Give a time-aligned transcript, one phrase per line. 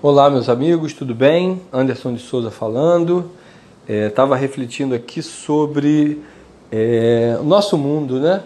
[0.00, 1.60] Olá, meus amigos, tudo bem?
[1.72, 3.32] Anderson de Souza falando.
[3.88, 6.22] Estava é, refletindo aqui sobre
[6.70, 8.40] é, o nosso mundo, né?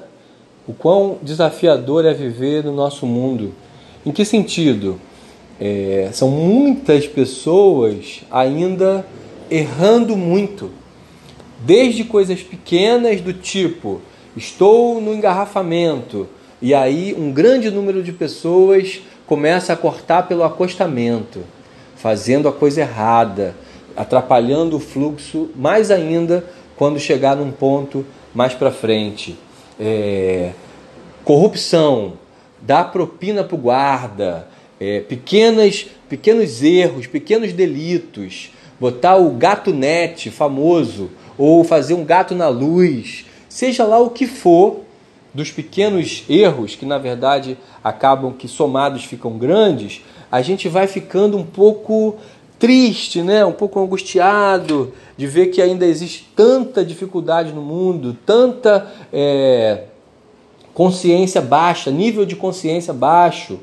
[0.67, 3.53] O quão desafiador é viver no nosso mundo.
[4.07, 4.99] Em que sentido?
[5.61, 9.07] É, são muitas pessoas ainda
[9.51, 10.71] errando muito,
[11.61, 14.01] desde coisas pequenas do tipo
[14.35, 16.27] estou no engarrafamento
[16.63, 21.41] e aí um grande número de pessoas começa a cortar pelo acostamento,
[21.97, 23.57] fazendo a coisa errada,
[23.97, 26.45] atrapalhando o fluxo mais ainda
[26.77, 29.37] quando chegar num ponto mais para frente.
[29.79, 30.53] É,
[31.25, 32.13] corrupção,
[32.61, 34.47] dar propina para o guarda,
[34.79, 42.37] é, pequenas, pequenos erros, pequenos delitos, botar o gato net famoso ou fazer um gato
[42.37, 44.81] na luz, seja lá o que for,
[45.35, 51.37] dos pequenos erros, que na verdade acabam que somados ficam grandes, a gente vai ficando
[51.37, 52.17] um pouco
[52.59, 53.45] triste, né?
[53.45, 59.85] um pouco angustiado de ver que ainda existe tanta dificuldade no mundo, tanta é,
[60.73, 63.59] consciência baixa, nível de consciência baixo.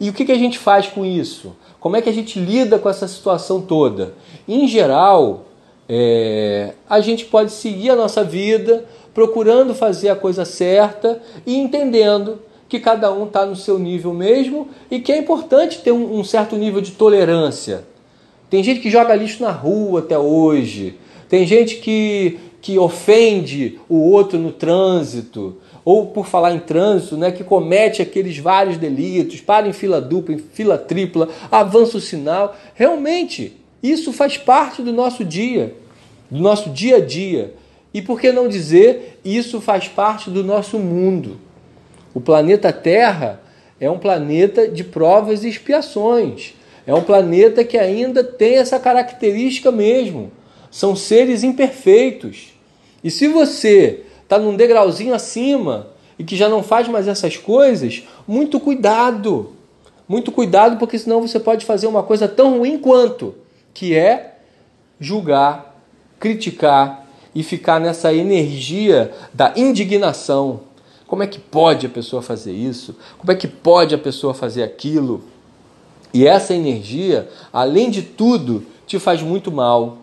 [0.00, 1.54] E o que, que a gente faz com isso?
[1.78, 4.14] Como é que a gente lida com essa situação toda?
[4.48, 5.46] Em geral,
[5.88, 12.40] é, a gente pode seguir a nossa vida procurando fazer a coisa certa e entendendo
[12.68, 16.24] que cada um está no seu nível mesmo e que é importante ter um, um,
[16.24, 17.84] certo nível de tolerância.
[18.48, 20.96] Tem gente que joga lixo na rua até hoje,
[21.28, 27.32] tem gente que, que ofende o outro no trânsito, ou por falar em trânsito, né,
[27.32, 32.56] que comete aqueles vários delitos, para em fila dupla, em fila tripla, avança o sinal.
[32.74, 35.74] Realmente, isso faz parte do nosso dia,
[36.30, 37.54] do nosso dia a dia.
[37.92, 41.38] E por que não dizer isso faz parte do nosso mundo?
[42.14, 43.40] O planeta Terra
[43.80, 46.54] é um planeta de provas e expiações.
[46.86, 50.30] É um planeta que ainda tem essa característica mesmo.
[50.70, 52.54] São seres imperfeitos.
[53.02, 55.88] E se você está num degrauzinho acima
[56.18, 59.52] e que já não faz mais essas coisas, muito cuidado.
[60.08, 63.34] Muito cuidado, porque senão você pode fazer uma coisa tão ruim quanto,
[63.72, 64.38] que é
[64.98, 65.80] julgar,
[66.18, 70.60] criticar e ficar nessa energia da indignação.
[71.06, 72.96] Como é que pode a pessoa fazer isso?
[73.18, 75.22] Como é que pode a pessoa fazer aquilo?
[76.12, 79.98] E essa energia, além de tudo, te faz muito mal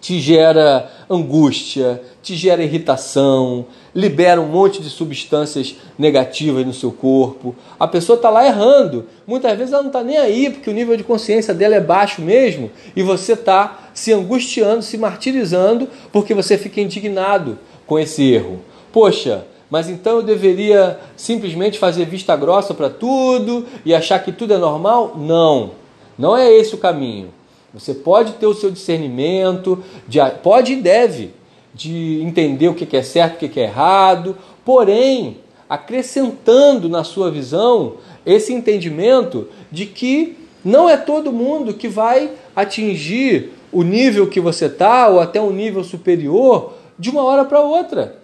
[0.00, 7.54] te gera angústia, te gera irritação, libera um monte de substâncias negativas no seu corpo.
[7.78, 9.06] A pessoa está lá errando.
[9.26, 12.22] Muitas vezes ela não está nem aí, porque o nível de consciência dela é baixo
[12.22, 18.60] mesmo, e você está se angustiando, se martirizando, porque você fica indignado com esse erro.
[18.92, 24.54] Poxa, mas então eu deveria simplesmente fazer vista grossa para tudo e achar que tudo
[24.54, 25.14] é normal?
[25.16, 25.72] Não,
[26.18, 27.28] não é esse o caminho.
[27.72, 31.32] Você pode ter o seu discernimento, de, pode e deve,
[31.72, 35.38] de entender o que é certo, o que é errado, porém,
[35.68, 37.94] acrescentando na sua visão
[38.26, 44.66] esse entendimento de que não é todo mundo que vai atingir o nível que você
[44.66, 48.18] está, ou até um nível superior, de uma hora para outra.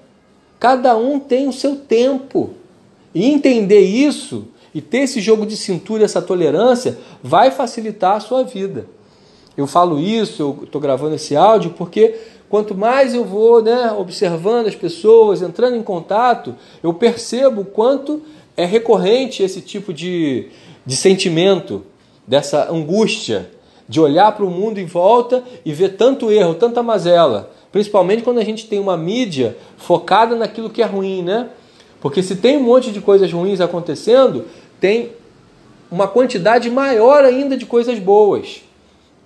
[0.59, 2.51] Cada um tem o seu tempo.
[3.15, 8.43] E entender isso e ter esse jogo de cintura, essa tolerância, vai facilitar a sua
[8.43, 8.87] vida.
[9.57, 12.15] Eu falo isso, eu estou gravando esse áudio, porque
[12.49, 18.23] quanto mais eu vou né, observando as pessoas, entrando em contato, eu percebo o quanto
[18.57, 20.49] é recorrente esse tipo de,
[20.85, 21.85] de sentimento,
[22.27, 23.51] dessa angústia,
[23.89, 27.53] de olhar para o mundo em volta e ver tanto erro, tanta mazela.
[27.71, 31.51] Principalmente quando a gente tem uma mídia focada naquilo que é ruim, né?
[32.01, 34.45] Porque se tem um monte de coisas ruins acontecendo,
[34.81, 35.13] tem
[35.91, 38.63] uma quantidade maior ainda de coisas boas.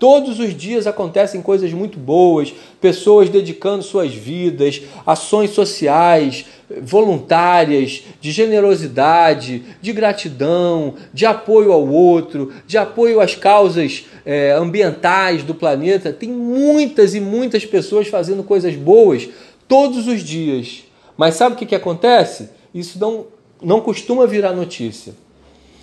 [0.00, 6.46] Todos os dias acontecem coisas muito boas, pessoas dedicando suas vidas, ações sociais,
[6.80, 15.42] voluntárias, de generosidade, de gratidão, de apoio ao outro, de apoio às causas é, ambientais
[15.42, 16.14] do planeta.
[16.14, 19.28] Tem muitas e muitas pessoas fazendo coisas boas
[19.68, 20.82] todos os dias.
[21.14, 22.48] Mas sabe o que, que acontece?
[22.74, 23.26] Isso não,
[23.62, 25.12] não costuma virar notícia.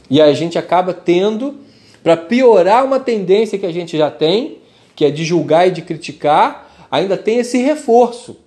[0.09, 1.66] E a gente acaba tendo
[2.03, 4.59] para piorar uma tendência que a gente já tem,
[4.95, 8.37] que é de julgar e de criticar, ainda tem esse reforço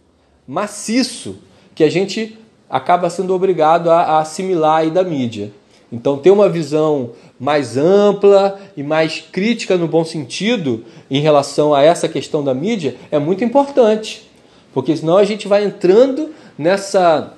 [0.46, 1.36] maciço
[1.74, 2.36] que a gente
[2.68, 5.52] acaba sendo obrigado a, a assimilar aí da mídia.
[5.92, 11.82] Então, ter uma visão mais ampla e mais crítica no bom sentido em relação a
[11.82, 14.30] essa questão da mídia é muito importante,
[14.72, 17.34] porque senão a gente vai entrando nessa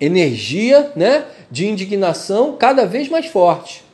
[0.00, 3.84] energia né, de indignação cada vez mais forte.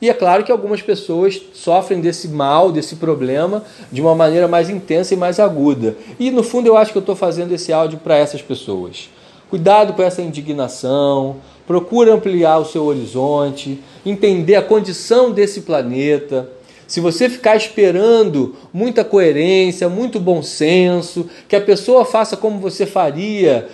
[0.00, 3.62] E é claro que algumas pessoas sofrem desse mal, desse problema,
[3.92, 5.94] de uma maneira mais intensa e mais aguda.
[6.18, 9.10] E no fundo eu acho que eu estou fazendo esse áudio para essas pessoas.
[9.50, 11.36] Cuidado com essa indignação,
[11.66, 16.48] procure ampliar o seu horizonte, entender a condição desse planeta.
[16.86, 22.86] Se você ficar esperando muita coerência, muito bom senso, que a pessoa faça como você
[22.86, 23.68] faria,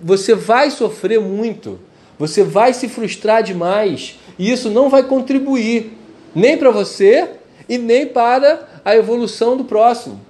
[0.00, 1.80] você vai sofrer muito,
[2.18, 5.92] você vai se frustrar demais e isso não vai contribuir
[6.34, 7.28] nem para você
[7.68, 10.20] e nem para a evolução do próximo.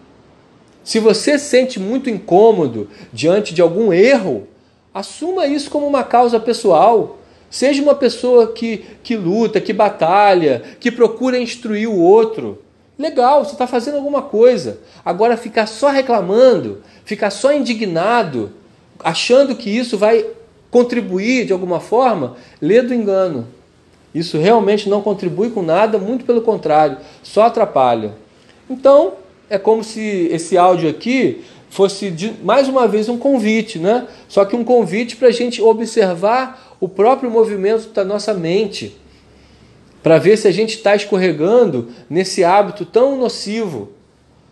[0.84, 4.46] Se você sente muito incômodo diante de algum erro,
[4.92, 7.18] assuma isso como uma causa pessoal.
[7.50, 12.62] Seja uma pessoa que, que luta, que batalha, que procura instruir o outro.
[12.98, 14.78] Legal, você está fazendo alguma coisa.
[15.04, 18.52] Agora, ficar só reclamando, ficar só indignado,
[19.00, 20.26] achando que isso vai
[20.70, 23.46] contribuir de alguma forma, lê do engano.
[24.14, 28.14] Isso realmente não contribui com nada, muito pelo contrário, só atrapalha.
[28.70, 29.14] Então,
[29.50, 34.06] é como se esse áudio aqui fosse de, mais uma vez um convite, né?
[34.28, 38.96] Só que um convite para a gente observar o próprio movimento da nossa mente,
[40.00, 43.90] para ver se a gente está escorregando nesse hábito tão nocivo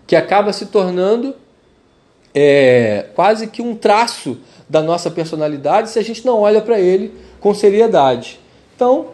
[0.07, 1.35] que acaba se tornando
[2.35, 4.39] é, quase que um traço
[4.69, 8.41] da nossa personalidade se a gente não olha para ele com seriedade.
[8.75, 9.09] Então,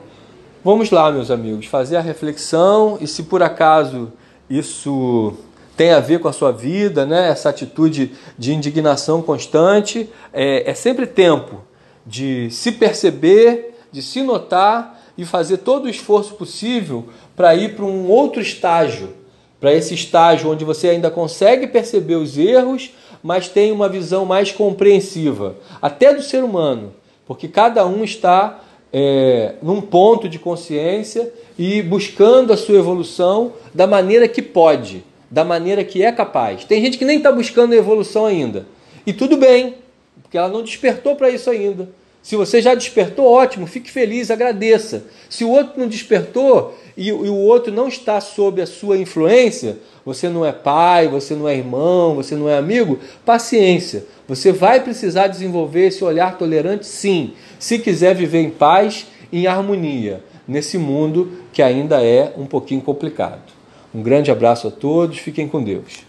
[0.65, 4.13] Vamos lá, meus amigos, fazer a reflexão e se por acaso
[4.51, 5.35] isso
[5.77, 7.29] tem a ver com a sua vida, né?
[7.29, 11.61] essa atitude de indignação constante, é, é sempre tempo
[12.05, 17.07] de se perceber, de se notar e fazer todo o esforço possível
[17.37, 19.15] para ir para um outro estágio,
[19.61, 22.91] para esse estágio onde você ainda consegue perceber os erros,
[23.23, 26.93] mas tem uma visão mais compreensiva, até do ser humano,
[27.29, 33.87] porque cada um está é, num ponto de consciência e buscando a sua evolução da
[33.87, 36.65] maneira que pode, da maneira que é capaz.
[36.65, 38.67] Tem gente que nem está buscando evolução ainda.
[39.07, 39.75] E tudo bem,
[40.23, 41.89] porque ela não despertou para isso ainda.
[42.23, 45.05] Se você já despertou, ótimo, fique feliz, agradeça.
[45.31, 50.29] Se o outro não despertou e, o outro não está sob a sua influência, você
[50.29, 54.05] não é pai, você não é irmão, você não é amigo, paciência.
[54.27, 60.25] Você vai precisar desenvolver esse olhar tolerante, sim, se quiser viver em paz, em harmonia,
[60.47, 63.53] nesse mundo que ainda é um pouquinho complicado.
[63.95, 66.08] Um grande abraço a todos, fiquem com Deus.